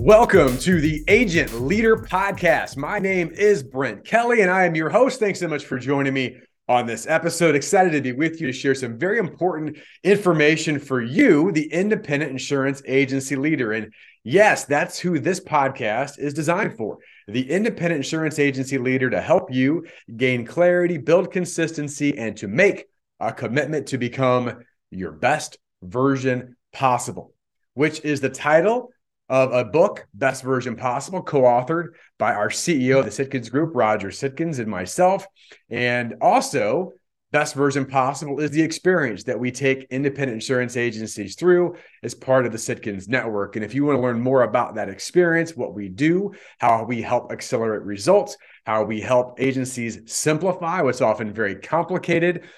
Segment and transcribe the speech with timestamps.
[0.00, 2.76] Welcome to the Agent Leader Podcast.
[2.76, 5.18] My name is Brent Kelly, and I am your host.
[5.18, 6.36] Thanks so much for joining me
[6.68, 7.56] on this episode.
[7.56, 12.30] Excited to be with you to share some very important information for you, the independent
[12.30, 13.72] insurance agency leader.
[13.72, 13.92] And
[14.22, 19.52] yes, that's who this podcast is designed for the independent insurance agency leader to help
[19.52, 19.84] you
[20.16, 22.86] gain clarity, build consistency, and to make
[23.18, 24.62] a commitment to become
[24.92, 27.34] your best version possible,
[27.74, 28.92] which is the title
[29.28, 33.72] of a book, Best Version Possible, co authored by our CEO of the Sitkins Group,
[33.74, 35.26] Roger Sitkins, and myself.
[35.70, 36.92] And also,
[37.30, 42.46] Best Version Possible is the experience that we take independent insurance agencies through as part
[42.46, 43.54] of the Sitkins network.
[43.54, 47.02] And if you want to learn more about that experience, what we do, how we
[47.02, 52.48] help accelerate results, how we help agencies simplify what's often very complicated,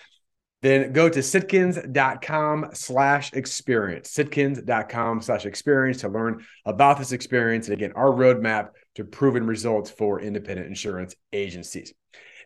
[0.62, 7.68] then go to sitkins.com slash experience, sitkins.com slash experience to learn about this experience.
[7.68, 11.94] And again, our roadmap to proven results for independent insurance agencies.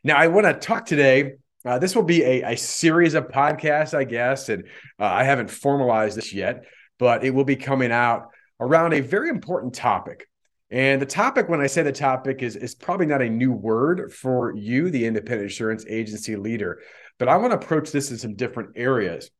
[0.05, 1.35] Now, I want to talk today.
[1.65, 4.65] Uh, this will be a, a, series of podcasts, I guess, and
[5.01, 6.65] uh, I haven't formalized this yet,
[6.99, 8.29] but it will be coming out
[8.61, 10.29] around a very important topic.
[10.71, 14.13] And the topic, when I say the topic, is, is probably not a new word
[14.13, 16.81] for you, the independent insurance agency leader,
[17.19, 19.31] but I want to approach this in some different areas.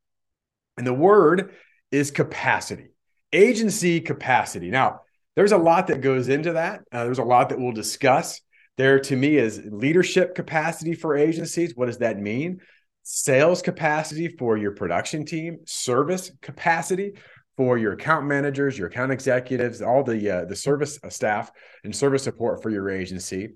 [0.77, 1.55] And the word
[1.91, 2.89] is capacity,
[3.33, 4.71] agency capacity.
[4.71, 5.01] Now,
[5.37, 6.83] there's a lot that goes into that.
[6.93, 8.41] Uh, there's a lot that we'll discuss.
[8.77, 11.77] There, to me, is leadership capacity for agencies.
[11.77, 12.61] What does that mean?
[13.03, 17.13] Sales capacity for your production team, service capacity
[17.57, 21.53] for your account managers, your account executives, all the uh, the service staff
[21.85, 23.51] and service support for your agency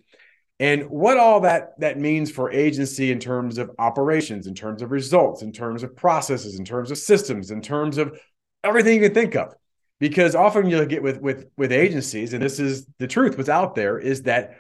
[0.61, 4.91] and what all that that means for agency in terms of operations in terms of
[4.91, 8.19] results in terms of processes in terms of systems in terms of
[8.65, 9.55] everything you can think of.
[10.01, 13.75] Because often you'll get with with with agencies and this is the truth what's out
[13.75, 14.57] there is that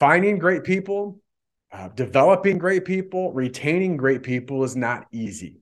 [0.00, 1.18] finding great people
[1.72, 5.58] uh, developing great people retaining great people is not easy.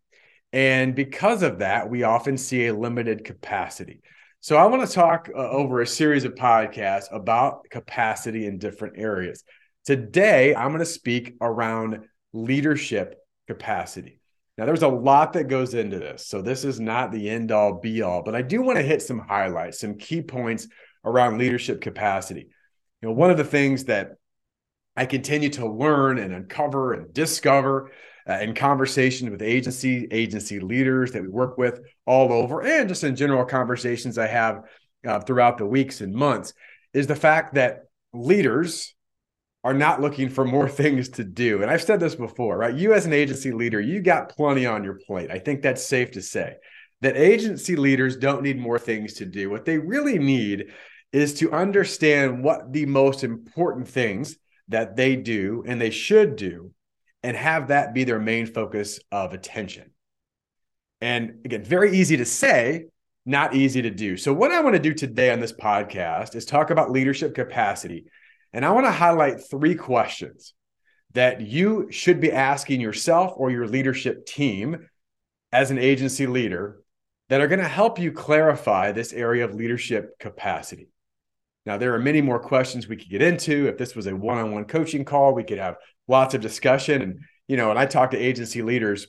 [0.52, 4.02] And because of that we often see a limited capacity
[4.42, 8.94] so I want to talk uh, over a series of podcasts about capacity in different
[8.98, 9.44] areas.
[9.84, 12.00] Today, I'm going to speak around
[12.32, 13.14] leadership
[13.46, 14.18] capacity.
[14.58, 16.26] Now, there's a lot that goes into this.
[16.26, 19.00] So this is not the end all be all, but I do want to hit
[19.00, 20.66] some highlights, some key points
[21.04, 22.48] around leadership capacity.
[23.00, 24.16] You know, one of the things that
[24.96, 27.92] I continue to learn and uncover and discover
[28.28, 33.04] uh, in conversations with agency agency leaders that we work with all over, and just
[33.04, 34.62] in general conversations I have
[35.06, 36.52] uh, throughout the weeks and months,
[36.92, 38.94] is the fact that leaders
[39.64, 41.62] are not looking for more things to do.
[41.62, 42.74] And I've said this before, right?
[42.74, 45.30] You as an agency leader, you got plenty on your plate.
[45.30, 46.56] I think that's safe to say
[47.00, 49.50] that agency leaders don't need more things to do.
[49.50, 50.72] What they really need
[51.12, 54.36] is to understand what the most important things
[54.68, 56.72] that they do and they should do
[57.22, 59.91] and have that be their main focus of attention.
[61.02, 62.86] And again, very easy to say,
[63.26, 64.16] not easy to do.
[64.16, 68.06] So, what I want to do today on this podcast is talk about leadership capacity.
[68.52, 70.54] And I want to highlight three questions
[71.14, 74.88] that you should be asking yourself or your leadership team
[75.50, 76.80] as an agency leader
[77.28, 80.88] that are going to help you clarify this area of leadership capacity.
[81.66, 83.66] Now, there are many more questions we could get into.
[83.66, 85.76] If this was a one on one coaching call, we could have
[86.06, 87.02] lots of discussion.
[87.02, 89.08] And, you know, and I talk to agency leaders.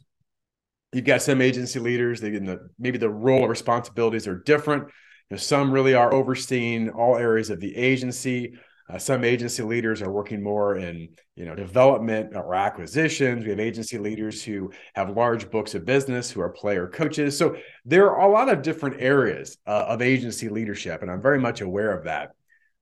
[0.94, 4.84] You've got some agency leaders, in the maybe the role and responsibilities are different.
[5.30, 8.54] You know, some really are overseeing all areas of the agency.
[8.90, 13.44] Uh, some agency leaders are working more in you know development or acquisitions.
[13.44, 17.38] We have agency leaders who have large books of business who are player coaches.
[17.38, 17.56] So
[17.86, 21.62] there are a lot of different areas uh, of agency leadership, and I'm very much
[21.62, 22.32] aware of that.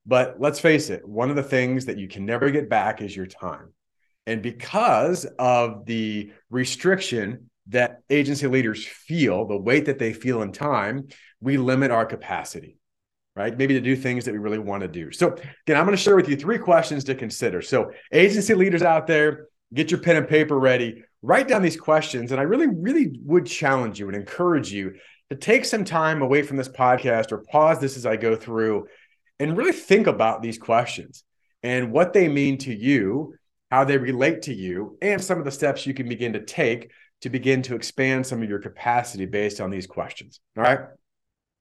[0.06, 3.16] But let's face it, one of the things that you can never get back is
[3.16, 3.72] your time.
[4.26, 10.52] And because of the restriction that agency leaders feel, the weight that they feel in
[10.52, 11.08] time,
[11.40, 12.78] we limit our capacity,
[13.36, 13.58] right?
[13.58, 15.12] Maybe to do things that we really want to do.
[15.12, 17.62] So, again, I'm going to share with you three questions to consider.
[17.62, 22.32] So, agency leaders out there, get your pen and paper ready, write down these questions.
[22.32, 24.96] And I really, really would challenge you and encourage you
[25.30, 28.88] to take some time away from this podcast or pause this as I go through
[29.40, 31.24] and really think about these questions
[31.64, 33.36] and what they mean to you,
[33.70, 36.92] how they relate to you, and some of the steps you can begin to take
[37.22, 40.40] to begin to expand some of your capacity based on these questions.
[40.58, 40.80] All right.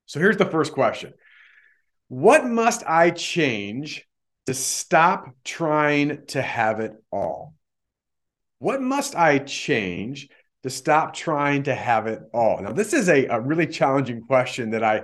[0.07, 1.13] So here's the first question
[2.09, 4.07] What must I change
[4.47, 7.55] to stop trying to have it all?
[8.59, 10.29] What must I change
[10.63, 12.61] to stop trying to have it all?
[12.61, 15.03] Now, this is a, a really challenging question that I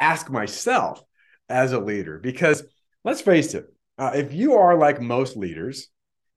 [0.00, 1.02] ask myself
[1.48, 2.18] as a leader?
[2.18, 2.62] Because
[3.04, 3.66] let's face it,
[3.98, 5.88] uh, if you are like most leaders,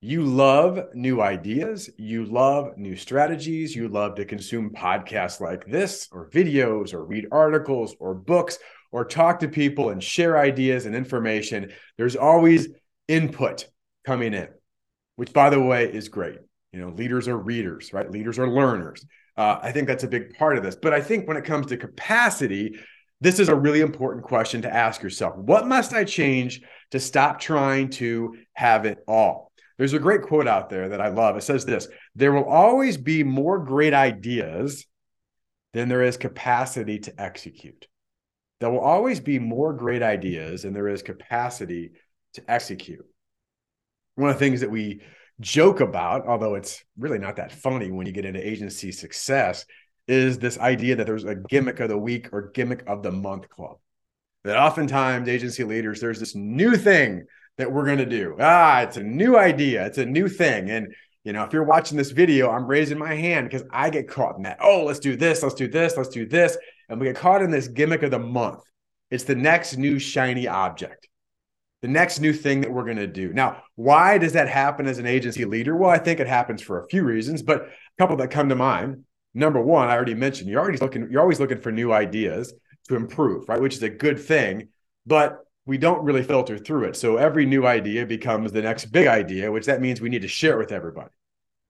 [0.04, 6.10] you love new ideas, you love new strategies, you love to consume podcasts like this,
[6.12, 8.60] or videos, or read articles, or books,
[8.92, 11.72] or talk to people and share ideas and information.
[11.98, 12.68] There's always
[13.08, 13.70] input
[14.06, 14.50] coming in,
[15.16, 16.40] which, by the way, is great.
[16.74, 18.12] You know, leaders are readers, right?
[18.12, 19.06] Leaders are learners.
[19.38, 20.76] Uh, I think that's a big part of this.
[20.76, 22.78] But I think when it comes to capacity,
[23.22, 25.38] this is a really important question to ask yourself.
[25.38, 26.60] What must I change
[26.92, 29.53] to stop trying to have it all?
[29.84, 31.36] There's a great quote out there that I love.
[31.36, 34.86] It says this There will always be more great ideas
[35.74, 37.86] than there is capacity to execute.
[38.62, 41.92] There will always be more great ideas than there is capacity
[42.36, 43.06] to execute.
[44.16, 45.02] One of the things that we
[45.42, 49.66] joke about, although it's really not that funny when you get into agency success,
[50.08, 53.50] is this idea that there's a gimmick of the week or gimmick of the month
[53.50, 53.80] club.
[54.46, 57.26] That oftentimes agency leaders, there's this new thing
[57.58, 58.36] that we're going to do.
[58.40, 60.70] Ah, it's a new idea, it's a new thing.
[60.70, 64.10] And you know, if you're watching this video, I'm raising my hand because I get
[64.10, 64.58] caught in that.
[64.62, 66.58] Oh, let's do this, let's do this, let's do this.
[66.90, 68.60] And we get caught in this gimmick of the month.
[69.10, 71.08] It's the next new shiny object,
[71.82, 73.32] the next new thing that we're going to do.
[73.32, 75.78] Now, why does that happen as an agency leader?
[75.78, 77.68] Well, I think it happens for a few reasons, but a
[77.98, 79.06] couple that come to mind.
[79.34, 82.54] Number one, I already mentioned you're already looking, you're always looking for new ideas
[82.90, 83.62] to improve, right?
[83.62, 84.70] Which is a good thing.
[85.06, 86.96] But we don't really filter through it.
[86.96, 90.28] So every new idea becomes the next big idea, which that means we need to
[90.28, 91.10] share it with everybody.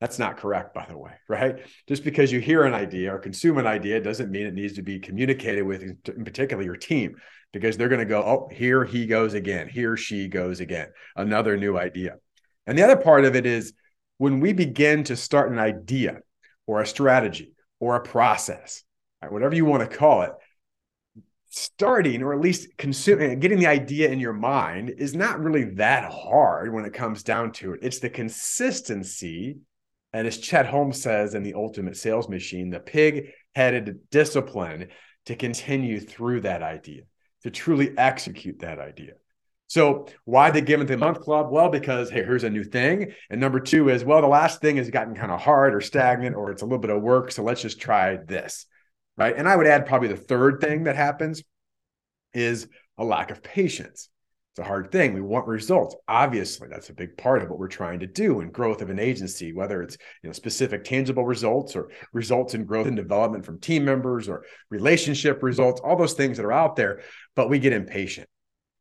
[0.01, 1.59] That's not correct, by the way, right?
[1.87, 4.81] Just because you hear an idea or consume an idea doesn't mean it needs to
[4.81, 7.15] be communicated with, in particular, your team,
[7.53, 11.55] because they're going to go, oh, here he goes again, here she goes again, another
[11.55, 12.15] new idea.
[12.67, 13.73] And the other part of it is
[14.17, 16.19] when we begin to start an idea
[16.67, 18.83] or a strategy or a process,
[19.21, 20.31] right, whatever you want to call it,
[21.55, 25.65] starting or at least consuming eh, getting the idea in your mind is not really
[25.75, 27.79] that hard when it comes down to it.
[27.83, 29.57] It's the consistency
[30.13, 34.87] and as chet holmes says in the ultimate sales machine the pig-headed discipline
[35.27, 37.03] to continue through that idea
[37.43, 39.13] to truly execute that idea.
[39.67, 41.51] So why the give the month club?
[41.51, 43.13] Well because hey here's a new thing.
[43.29, 46.35] And number two is well the last thing has gotten kind of hard or stagnant
[46.35, 48.65] or it's a little bit of work so let's just try this
[49.17, 49.35] right?
[49.35, 51.43] And I would add probably the third thing that happens
[52.33, 52.67] is
[52.97, 54.09] a lack of patience.
[54.53, 55.15] It's a hard thing.
[55.15, 55.95] We want results.
[56.07, 58.99] Obviously, that's a big part of what we're trying to do in growth of an
[58.99, 63.59] agency, whether it's you know specific tangible results or results in growth and development from
[63.59, 67.01] team members or relationship results, all those things that are out there.
[67.35, 68.29] But we get impatient,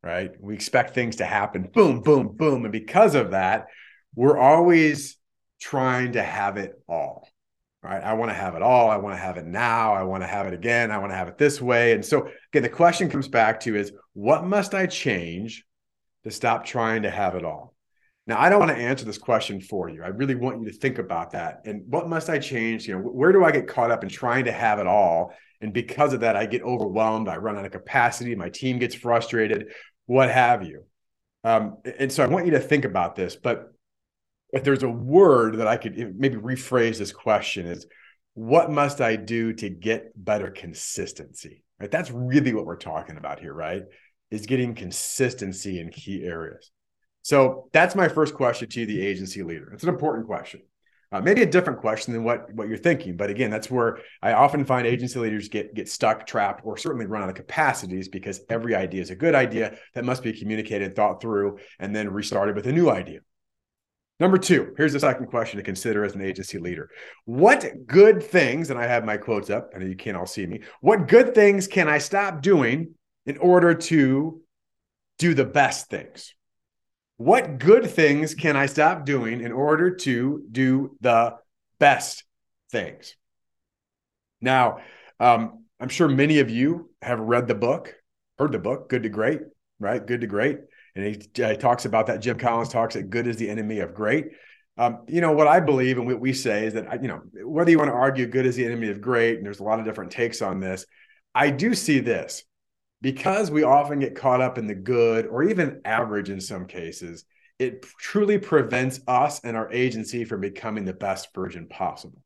[0.03, 0.33] right?
[0.39, 3.69] We expect things to happen, boom, boom, boom, and because of that,
[4.15, 5.17] we're always
[5.59, 7.32] trying to have it all
[7.83, 8.03] right?
[8.03, 8.91] I want to have it all.
[8.91, 9.93] I want to have it now.
[9.93, 10.91] I want to have it again.
[10.91, 11.93] I want to have it this way.
[11.93, 15.65] And so, again, the question comes back to is what must I change
[16.25, 17.75] to stop trying to have it all?
[18.27, 20.05] Now, I don't want to answer this question for you.
[20.05, 21.63] I really want you to think about that.
[21.65, 22.87] And what must I change?
[22.87, 25.35] You know, where do I get caught up in trying to have it all?
[25.61, 27.29] And because of that, I get overwhelmed.
[27.29, 28.37] I run out of capacity.
[28.37, 29.73] My team gets frustrated,
[30.07, 30.85] what have you.
[31.43, 33.35] Um, and so I want you to think about this.
[33.35, 33.72] But
[34.53, 37.87] if there's a word that I could maybe rephrase this question is
[38.35, 41.65] what must I do to get better consistency?
[41.81, 41.91] Right?
[41.91, 43.83] That's really what we're talking about here, right?
[44.31, 46.71] Is getting consistency in key areas.
[47.23, 49.71] So that's my first question to the agency leader.
[49.73, 50.63] It's an important question.
[51.13, 53.19] Uh, maybe a different question than what, what you're thinking.
[53.19, 57.05] But again, that's where I often find agency leaders get, get stuck, trapped, or certainly
[57.05, 60.97] run out of capacities because every idea is a good idea that must be communicated,
[60.97, 63.21] thought through, and then restarted with a new idea.
[64.23, 66.91] Number two, here's the second question to consider as an agency leader.
[67.25, 70.47] What good things, and I have my quotes up, I know you can't all see
[70.47, 72.95] me, what good things can I stop doing
[73.27, 74.41] in order to
[75.19, 76.37] do the best things?
[77.17, 81.35] What good things can I stop doing in order to do the
[81.81, 82.23] best
[82.71, 83.17] things?
[84.41, 84.79] Now,
[85.19, 87.97] um, I'm sure many of you have read the book,
[88.39, 89.41] heard the book, Good to Great,
[89.81, 90.07] right?
[90.07, 90.59] Good to Great
[90.95, 92.21] and he, talks about that.
[92.21, 94.29] Jim Collins talks that good is the enemy of great.
[94.79, 97.71] Um, you know what I believe and what we say is that you know whether
[97.71, 99.85] you want to argue good is the enemy of great, and there's a lot of
[99.85, 100.87] different takes on this.
[101.35, 102.45] I do see this
[103.01, 107.25] because we often get caught up in the good or even average in some cases.
[107.59, 112.23] It truly prevents us and our agency from becoming the best version possible,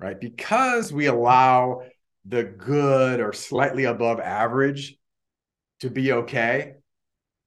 [0.00, 0.18] right?
[0.18, 1.82] Because we allow
[2.24, 4.96] the good or slightly above average
[5.80, 6.72] to be okay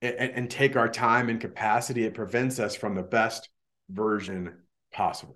[0.02, 3.50] and, and take our time and capacity, it prevents us from the best
[3.90, 4.58] version
[4.92, 5.36] possible.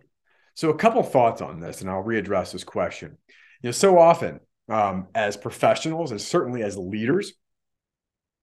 [0.55, 3.17] So, a couple thoughts on this, and I'll readdress this question.
[3.61, 4.39] You know, so often
[4.69, 7.33] um, as professionals, and certainly as leaders,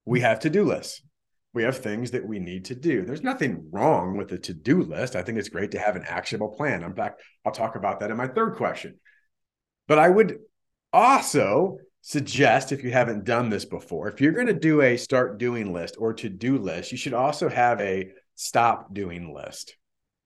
[0.04, 1.02] we have to do lists.
[1.52, 3.04] We have things that we need to do.
[3.04, 5.16] There's nothing wrong with a to do list.
[5.16, 6.84] I think it's great to have an actionable plan.
[6.84, 9.00] In fact, I'll talk about that in my third question.
[9.88, 10.38] But I would
[10.92, 15.38] also suggest, if you haven't done this before, if you're going to do a start
[15.38, 19.76] doing list or to do list, you should also have a stop doing list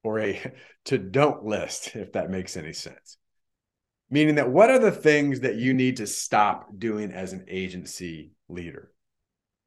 [0.03, 0.53] or a
[0.87, 3.19] to don't list, if that makes any sense.
[4.11, 8.33] Meaning that what are the things that you need to stop doing as an agency
[8.49, 8.93] leader?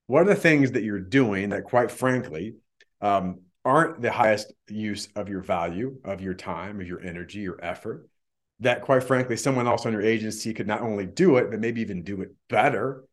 [0.05, 2.55] What are the things that you're doing that, quite frankly,
[3.01, 7.59] um, aren't the highest use of your value, of your time, of your energy, your
[7.61, 8.07] effort?
[8.61, 11.81] That, quite frankly, someone else on your agency could not only do it, but maybe
[11.81, 13.03] even do it better.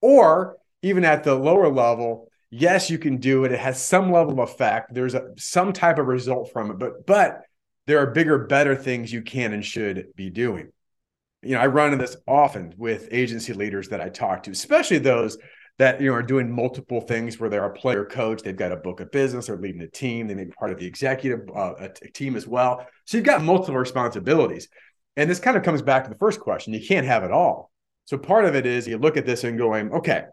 [0.00, 3.52] Or even at the lower level, yes, you can do it.
[3.52, 4.94] It has some level of effect.
[4.94, 7.42] There's a, some type of result from it, but but
[7.86, 10.72] there are bigger, better things you can and should be doing.
[11.42, 14.98] You know, I run into this often with agency leaders that I talk to, especially
[14.98, 15.38] those
[15.78, 18.76] that you know are doing multiple things where they're a player coach, they've got a
[18.76, 21.88] book of business, they're leading a team, they may be part of the executive uh,
[22.14, 22.86] team as well.
[23.04, 24.68] So you've got multiple responsibilities.
[25.16, 26.74] And this kind of comes back to the first question.
[26.74, 27.70] You can't have it all.
[28.04, 30.24] So part of it is you look at this and going, okay,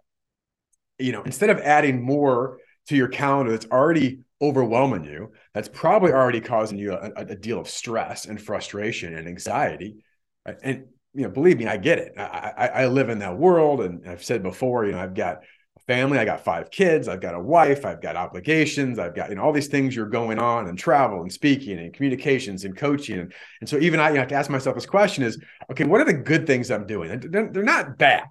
[0.99, 6.11] you know, instead of adding more to your calendar that's already overwhelming you, that's probably
[6.11, 10.03] already causing you a, a deal of stress and frustration and anxiety.
[10.45, 12.13] Uh, and you know, believe me, I get it.
[12.17, 15.43] I, I, I live in that world, and I've said before, you know, I've got
[15.87, 19.35] family, I got five kids, I've got a wife, I've got obligations, I've got you
[19.35, 23.19] know all these things you're going on, and travel and speaking and communications and coaching,
[23.19, 25.37] and, and so even I you know, have to ask myself this question: is
[25.71, 27.11] okay, what are the good things I'm doing?
[27.11, 28.25] And they're, not bad.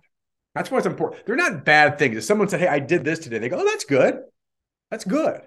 [0.55, 1.25] That's what's important.
[1.27, 2.17] They're not bad things.
[2.17, 4.21] If someone said, "Hey, I did this today," they go, "Oh, that's good.
[4.91, 5.41] That's good."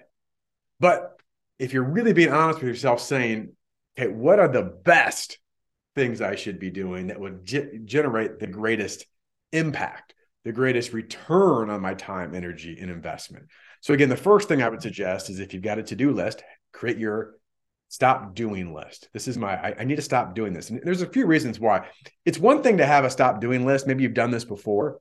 [0.79, 1.19] But
[1.59, 3.53] if you're really being honest with yourself, saying,
[3.97, 5.39] "Okay, what are the best
[5.95, 9.05] things I should be doing that would ge- generate the greatest
[9.51, 10.13] impact,
[10.45, 13.47] the greatest return on my time, energy, and investment?"
[13.81, 16.43] So again, the first thing I would suggest is if you've got a to-do list,
[16.71, 17.35] create your
[17.89, 19.09] stop doing list.
[19.13, 20.69] This is my, I, I, need to stop doing this.
[20.69, 21.87] And there's a few reasons why.
[22.25, 23.85] It's one thing to have a stop doing list.
[23.85, 24.99] Maybe you've done this before,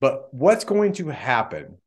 [0.00, 1.78] but what's going to happen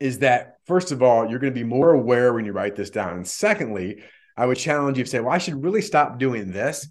[0.00, 2.90] is that, first of all, you're going to be more aware when you write this
[2.90, 3.14] down.
[3.14, 4.02] And secondly,
[4.36, 6.88] I would challenge you to say, well, I should really stop doing this.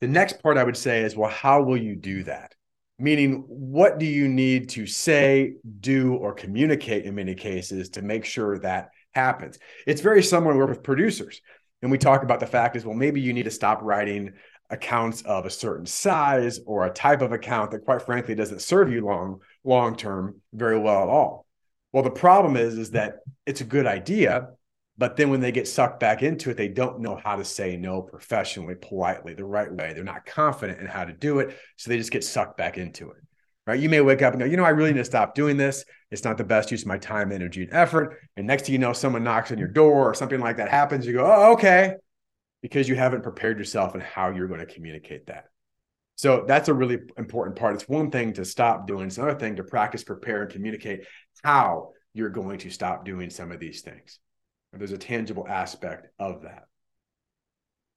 [0.00, 2.55] The next part I would say is, well, how will you do that?
[2.98, 8.24] Meaning, what do you need to say, do, or communicate in many cases to make
[8.24, 9.58] sure that happens?
[9.86, 11.42] It's very similar to where with producers
[11.82, 14.32] and we talk about the fact is well maybe you need to stop writing
[14.70, 18.90] accounts of a certain size or a type of account that quite frankly doesn't serve
[18.90, 21.46] you long long term very well at all
[21.92, 24.48] well the problem is is that it's a good idea
[24.98, 27.76] but then when they get sucked back into it they don't know how to say
[27.76, 31.90] no professionally politely the right way they're not confident in how to do it so
[31.90, 33.18] they just get sucked back into it
[33.66, 33.80] right?
[33.80, 35.84] You may wake up and go, you know, I really need to stop doing this.
[36.10, 38.18] It's not the best use of my time, energy, and effort.
[38.36, 41.06] And next thing you know, someone knocks on your door or something like that happens.
[41.06, 41.94] You go, oh, okay,
[42.62, 45.46] because you haven't prepared yourself and how you're going to communicate that.
[46.14, 47.74] So that's a really important part.
[47.74, 51.04] It's one thing to stop doing, it's another thing to practice, prepare, and communicate
[51.42, 54.18] how you're going to stop doing some of these things.
[54.78, 56.66] There's a tangible aspect of that.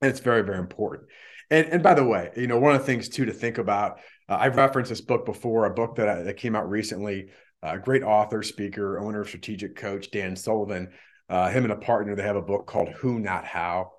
[0.01, 1.09] And it's very, very important.
[1.49, 3.99] And, and by the way, you know, one of the things too to think about
[4.29, 7.29] uh, I've referenced this book before, a book that, I, that came out recently.
[7.61, 10.91] A uh, great author, speaker, owner of Strategic Coach, Dan Sullivan.
[11.27, 13.91] Uh, him and a partner, they have a book called Who Not How.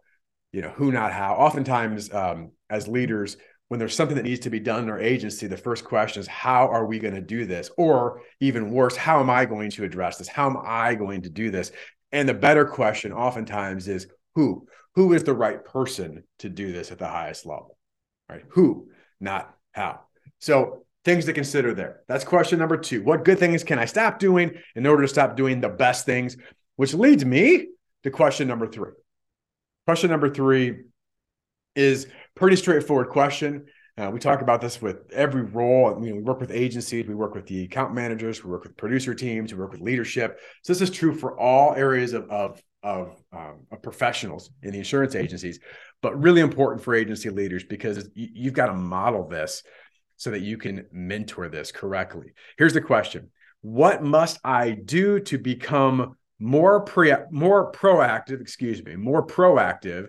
[0.52, 1.34] You know, who not how.
[1.34, 3.37] Oftentimes, um, as leaders,
[3.68, 6.26] when there's something that needs to be done in our agency, the first question is,
[6.26, 7.70] how are we going to do this?
[7.76, 10.26] Or even worse, how am I going to address this?
[10.26, 11.70] How am I going to do this?
[12.12, 14.66] And the better question oftentimes is who?
[14.94, 17.76] Who is the right person to do this at the highest level?
[18.28, 18.42] Right?
[18.50, 18.88] Who,
[19.20, 20.00] not how.
[20.38, 22.00] So things to consider there.
[22.08, 23.02] That's question number two.
[23.02, 26.36] What good things can I stop doing in order to stop doing the best things?
[26.76, 27.68] Which leads me
[28.02, 28.92] to question number three.
[29.86, 30.84] Question number three
[31.76, 33.66] is pretty straightforward question.
[34.00, 35.92] Uh, we talk about this with every role.
[35.92, 39.52] we work with agencies, we work with the account managers, we work with producer teams,
[39.52, 40.40] we work with leadership.
[40.62, 44.78] So this is true for all areas of of of, um, of professionals in the
[44.78, 45.61] insurance agencies,
[46.00, 49.62] but really important for agency leaders because you've got to model this
[50.16, 52.33] so that you can mentor this correctly.
[52.57, 53.30] Here's the question
[53.61, 60.07] What must I do to become more, pre- more proactive, excuse me, more proactive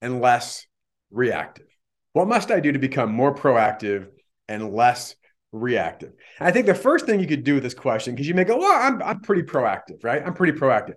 [0.00, 0.68] and less
[1.10, 1.73] reactive?
[2.14, 4.08] What must I do to become more proactive
[4.48, 5.14] and less
[5.52, 6.14] reactive?
[6.40, 8.56] I think the first thing you could do with this question, because you may go,
[8.56, 10.22] well, I'm, I'm pretty proactive, right?
[10.24, 10.94] I'm pretty proactive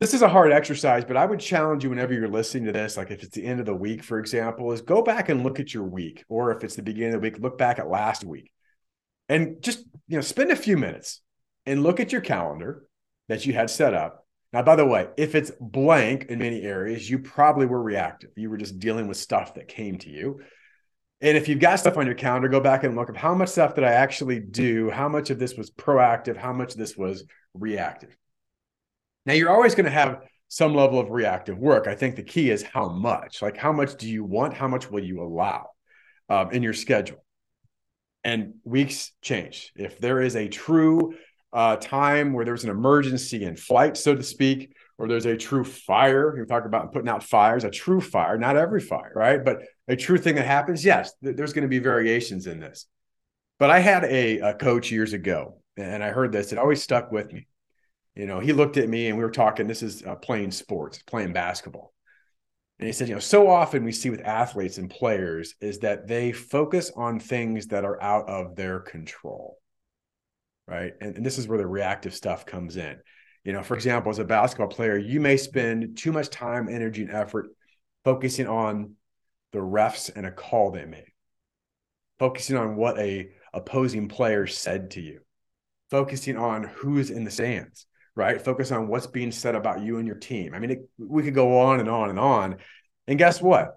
[0.00, 2.96] this is a hard exercise, but I would challenge you whenever you're listening to this,
[2.96, 5.60] like if it's the end of the week, for example, is go back and look
[5.60, 8.24] at your week, or if it's the beginning of the week, look back at last
[8.24, 8.50] week,
[9.28, 11.20] and just you know spend a few minutes
[11.66, 12.86] and look at your calendar
[13.28, 14.26] that you had set up.
[14.52, 18.30] Now, by the way, if it's blank in many areas, you probably were reactive.
[18.36, 20.40] You were just dealing with stuff that came to you.
[21.20, 23.50] And if you've got stuff on your calendar, go back and look at how much
[23.50, 24.90] stuff did I actually do?
[24.90, 26.36] How much of this was proactive?
[26.36, 28.16] How much this was reactive?
[29.26, 31.86] Now, you're always going to have some level of reactive work.
[31.86, 33.42] I think the key is how much.
[33.42, 34.54] Like, how much do you want?
[34.54, 35.68] How much will you allow
[36.28, 37.24] um, in your schedule?
[38.24, 39.72] And weeks change.
[39.76, 41.14] If there is a true
[41.52, 45.64] uh, time where there's an emergency in flight, so to speak, or there's a true
[45.64, 46.36] fire.
[46.36, 49.44] You talk about putting out fires, a true fire, not every fire, right?
[49.44, 50.84] But a true thing that happens.
[50.84, 52.86] Yes, th- there's going to be variations in this.
[53.58, 56.52] But I had a, a coach years ago, and I heard this.
[56.52, 57.46] It always stuck with me.
[58.14, 59.66] You know, he looked at me and we were talking.
[59.66, 61.92] This is uh, playing sports, playing basketball.
[62.78, 66.08] And he said, you know, so often we see with athletes and players is that
[66.08, 69.59] they focus on things that are out of their control
[70.70, 70.92] right?
[71.00, 72.96] And, and this is where the reactive stuff comes in.
[73.44, 73.78] You know, for mm-hmm.
[73.78, 77.48] example, as a basketball player, you may spend too much time, energy, and effort
[78.04, 78.94] focusing on
[79.52, 81.12] the refs and a call they made,
[82.18, 85.20] focusing on what a opposing player said to you,
[85.90, 88.40] focusing on who's in the stands, right?
[88.40, 90.54] Focus on what's being said about you and your team.
[90.54, 92.56] I mean, it, we could go on and on and on.
[93.08, 93.72] And guess what?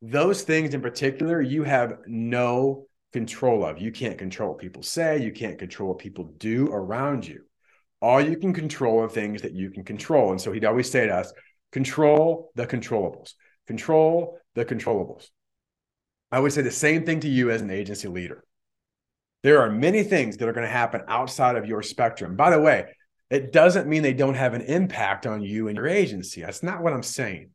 [0.00, 3.80] Those things in particular, you have no control of.
[3.80, 7.42] You can't control what people say, you can't control what people do around you.
[8.00, 10.30] All you can control are things that you can control.
[10.30, 11.32] And so he'd always say to us,
[11.70, 13.34] control the controllables,
[13.66, 15.28] control the controllables.
[16.30, 18.44] I would say the same thing to you as an agency leader.
[19.42, 22.36] There are many things that are going to happen outside of your spectrum.
[22.36, 22.86] By the way,
[23.28, 26.42] it doesn't mean they don't have an impact on you and your agency.
[26.42, 27.50] That's not what I'm saying.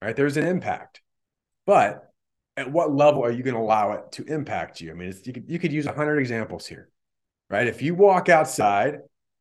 [0.00, 0.14] Right?
[0.14, 1.00] There's an impact.
[1.66, 2.11] But
[2.56, 4.90] at what level are you going to allow it to impact you?
[4.90, 6.88] I mean, you could you could use hundred examples here,
[7.48, 7.66] right?
[7.66, 8.98] If you walk outside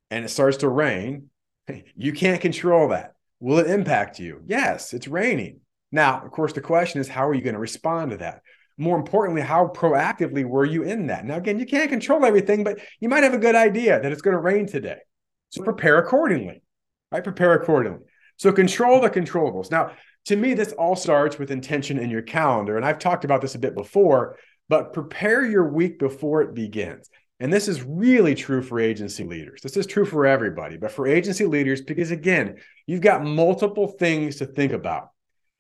[0.10, 1.30] and it starts to rain,
[1.96, 3.14] you can't control that.
[3.40, 4.42] Will it impact you?
[4.46, 5.62] Yes, it's raining.
[5.92, 8.42] Now, of course, the question is, how are you going to respond to that?
[8.78, 11.26] More importantly, how proactively were you in that?
[11.26, 14.22] Now, again, you can't control everything, but you might have a good idea that it's
[14.22, 15.00] going to rain today.
[15.50, 16.64] So prepare accordingly,
[17.12, 17.24] right?
[17.24, 18.00] Prepare accordingly.
[18.38, 19.70] So control the controllables.
[19.70, 19.92] Now,
[20.26, 22.78] to me, this all starts with intention in your calendar.
[22.78, 24.38] And I've talked about this a bit before,
[24.70, 27.10] but prepare your week before it begins.
[27.40, 29.62] And this is really true for agency leaders.
[29.62, 34.36] This is true for everybody, but for agency leaders, because again, you've got multiple things
[34.38, 35.10] to think about.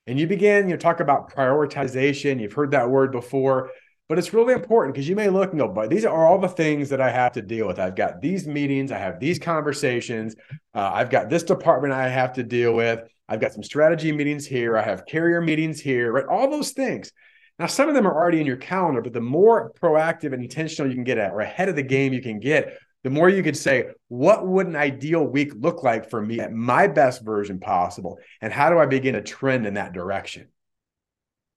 [0.06, 2.39] And you begin, you know, talk about prioritization.
[2.39, 3.71] You've heard that word before,
[4.10, 6.48] but it's really important because you may look and go, but these are all the
[6.48, 7.80] things that I have to deal with.
[7.80, 10.36] I've got these meetings, I have these conversations,
[10.76, 13.02] uh, I've got this department I have to deal with.
[13.30, 14.78] I've got some strategy meetings here.
[14.78, 16.26] I have carrier meetings here, right?
[16.26, 17.14] All those things.
[17.58, 20.90] Now, some of them are already in your calendar, but the more proactive and intentional
[20.90, 23.42] you can get at, or ahead of the game you can get, the more you
[23.42, 27.60] could say, what would an ideal week look like for me at my best version
[27.60, 28.20] possible?
[28.42, 30.50] And how do I begin to trend in that direction?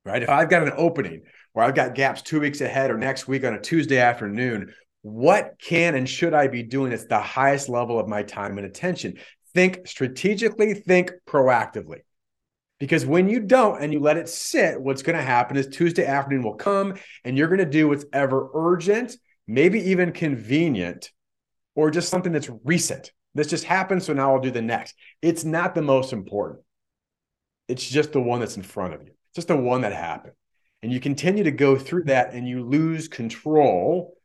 [0.04, 0.22] Right.
[0.22, 1.22] If I've got an opening
[1.54, 5.54] where I've got gaps two weeks ahead or next week on a Tuesday afternoon, what
[5.62, 9.18] can and should I be doing at the highest level of my time and attention?
[9.54, 12.00] Think strategically, think proactively.
[12.80, 16.04] Because when you don't and you let it sit, what's going to happen is Tuesday
[16.04, 21.12] afternoon will come and you're going to do what's ever urgent, maybe even convenient,
[21.76, 23.12] or just something that's recent.
[23.36, 24.96] This just happened, so now I'll do the next.
[25.22, 26.62] It's not the most important.
[27.68, 29.12] It's just the one that's in front of you.
[29.28, 30.34] It's just the one that happened.
[30.84, 34.18] And you continue to go through that and you lose control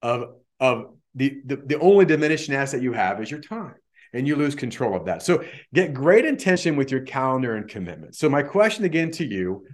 [0.00, 3.74] of, of the, the, the only diminishing asset you have is your time
[4.14, 5.22] and you lose control of that.
[5.22, 8.16] So get great intention with your calendar and commitment.
[8.16, 9.66] So my question again to you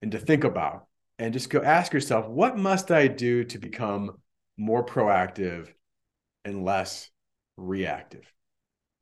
[0.00, 0.86] and to think about
[1.18, 4.10] and just go ask yourself, what must I do to become
[4.56, 5.68] more proactive
[6.46, 7.10] and less
[7.58, 8.24] reactive?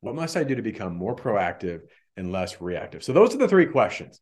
[0.00, 1.82] What must I do to become more proactive
[2.16, 3.04] and less reactive?
[3.04, 4.20] So those are the three questions.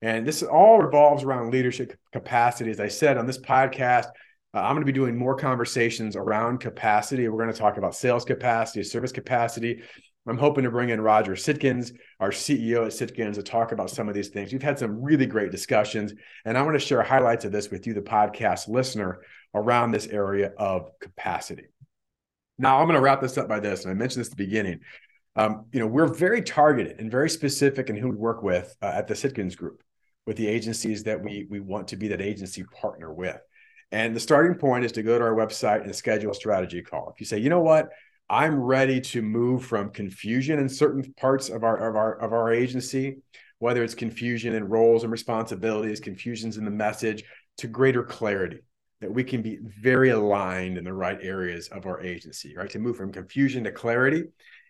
[0.00, 2.70] And this all revolves around leadership capacity.
[2.70, 4.06] As I said on this podcast,
[4.54, 7.28] uh, I'm going to be doing more conversations around capacity.
[7.28, 9.82] We're going to talk about sales capacity, service capacity.
[10.26, 14.08] I'm hoping to bring in Roger Sitkins, our CEO at Sitkins, to talk about some
[14.08, 14.52] of these things.
[14.52, 16.12] We've had some really great discussions,
[16.44, 19.22] and I want to share highlights of this with you, the podcast listener,
[19.54, 21.64] around this area of capacity.
[22.58, 24.44] Now, I'm going to wrap this up by this, and I mentioned this at the
[24.44, 24.80] beginning.
[25.36, 28.86] Um, you know, we're very targeted and very specific in who we work with uh,
[28.86, 29.82] at the Sitkins Group,
[30.28, 33.40] with the agencies that we we want to be that agency partner with.
[33.90, 37.10] And the starting point is to go to our website and schedule a strategy call.
[37.14, 37.88] If you say, you know what,
[38.28, 42.52] I'm ready to move from confusion in certain parts of our of our of our
[42.52, 43.06] agency,
[43.58, 47.24] whether it's confusion in roles and responsibilities, confusions in the message,
[47.58, 48.60] to greater clarity.
[49.00, 52.70] that we can be very aligned in the right areas of our agency, right?
[52.70, 54.24] To move from confusion to clarity.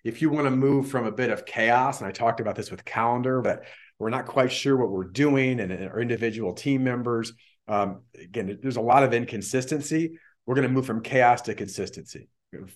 [0.04, 2.70] If you want to move from a bit of chaos, and I talked about this
[2.70, 3.64] with calendar, but
[3.98, 7.32] we're not quite sure what we're doing and, our individual team members.
[7.66, 10.18] Um, again, there's a lot of inconsistency.
[10.46, 12.28] We're going to move from chaos to consistency.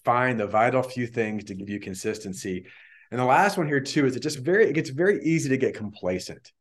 [0.05, 2.67] Find the vital few things to give you consistency.
[3.11, 5.57] And the last one here too is it just very it gets very easy to
[5.57, 6.53] get complacent.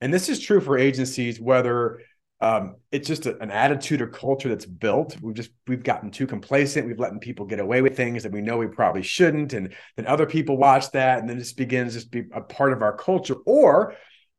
[0.00, 2.00] And this is true for agencies, whether
[2.40, 5.16] um, it's just a, an attitude or culture that's built.
[5.22, 6.86] We've just we've gotten too complacent.
[6.86, 10.06] We've letting people get away with things that we know we probably shouldn't, and then
[10.06, 13.36] other people watch that, and then this begins to be a part of our culture.
[13.46, 13.94] Or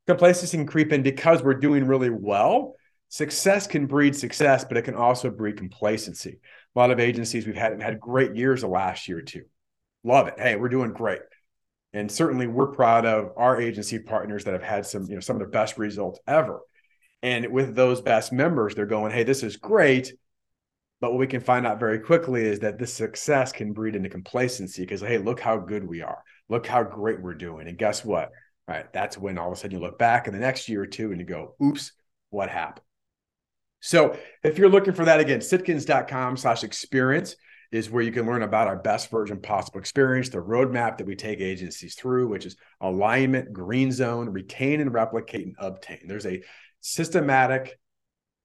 [0.08, 2.76] complacency can creep in because we're doing really well.
[3.10, 6.40] Success can breed success, but it can also breed complacency.
[6.76, 9.44] A lot of agencies we've had had great years the last year or two.
[10.04, 10.36] Love it.
[10.38, 11.22] Hey, we're doing great.
[11.94, 15.38] And certainly we're proud of our agency partners that have had some, you know, some
[15.38, 16.60] of the best results ever.
[17.26, 20.14] And with those best members, they're going, hey, this is great.
[21.02, 24.10] But what we can find out very quickly is that this success can breed into
[24.10, 26.22] complacency because, hey, look how good we are.
[26.50, 27.68] Look how great we're doing.
[27.68, 28.30] And guess what?
[28.68, 28.94] All right.
[28.94, 31.10] That's when all of a sudden you look back in the next year or two
[31.10, 31.94] and you go, oops,
[32.30, 32.86] what happened?
[33.80, 37.36] So if you're looking for that again, sitkins.com slash experience
[37.72, 41.16] is where you can learn about our best version possible experience, the roadmap that we
[41.16, 46.02] take agencies through, which is alignment, green zone, retain and replicate and obtain.
[46.06, 46.44] There's a
[46.86, 47.80] systematic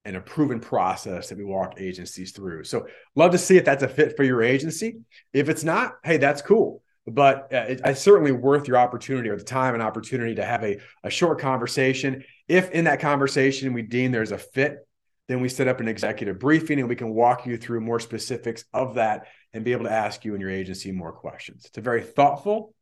[0.07, 2.65] and a proven process that we walk agencies through.
[2.65, 5.01] So, love to see if that's a fit for your agency.
[5.35, 6.83] If it's not, hey, that's cool.
[7.07, 10.65] But uh, it, it's certainly worth your opportunity or the time and opportunity to have
[10.65, 12.25] a, a short conversation.
[12.49, 14.79] If in that conversation we deem there's a fit,
[15.29, 18.65] then we set up an executive briefing and we can walk you through more specifics
[18.73, 21.67] of that and be able to ask you and your agency more questions.
[21.67, 22.75] It's a very thoughtful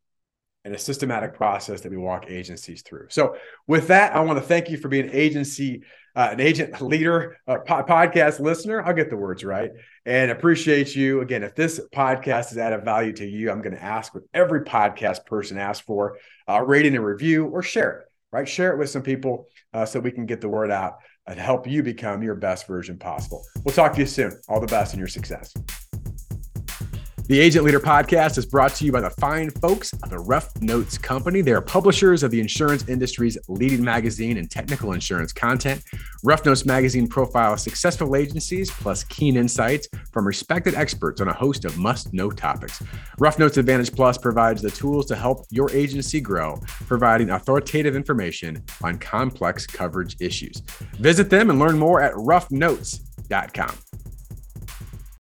[0.65, 3.07] and a systematic process that we walk agencies through.
[3.09, 3.35] So,
[3.67, 5.83] with that, I want to thank you for being agency,
[6.15, 8.81] uh, an agent leader, uh, po- podcast listener.
[8.81, 9.71] I'll get the words right,
[10.05, 11.43] and appreciate you again.
[11.43, 15.25] If this podcast is added value to you, I'm going to ask what every podcast
[15.25, 16.17] person asks for:
[16.47, 18.05] uh, rating and review, or share it.
[18.31, 21.39] Right, share it with some people uh, so we can get the word out and
[21.39, 23.43] help you become your best version possible.
[23.63, 24.39] We'll talk to you soon.
[24.47, 25.53] All the best in your success.
[27.29, 30.59] The Agent Leader Podcast is brought to you by the fine folks of the Rough
[30.63, 31.41] Notes Company.
[31.41, 35.83] They are publishers of the insurance industry's leading magazine and technical insurance content.
[36.23, 41.65] Rough Notes Magazine profiles successful agencies plus keen insights from respected experts on a host
[41.65, 42.81] of must know topics.
[43.19, 48.63] Rough Notes Advantage Plus provides the tools to help your agency grow, providing authoritative information
[48.83, 50.63] on complex coverage issues.
[50.93, 53.75] Visit them and learn more at roughnotes.com.